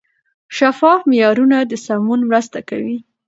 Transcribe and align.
شفاف 0.57 0.99
معیارونه 1.09 1.57
د 1.65 1.73
سمون 1.85 2.19
مرسته 2.29 2.59
کوي. 2.69 2.97